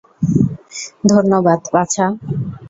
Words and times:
ধন্যবাদ, 1.11 1.59
বাছা। 1.73 2.05